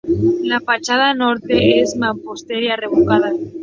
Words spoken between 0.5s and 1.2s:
fachada